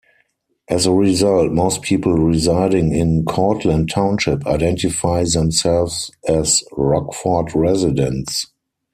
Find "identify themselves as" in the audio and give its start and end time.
4.47-6.63